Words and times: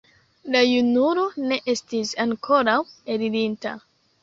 La 0.53 0.61
junulo 0.69 1.25
ne 1.51 1.59
estis 1.75 2.15
ankoraŭ 2.25 2.81
elirinta. 3.19 3.79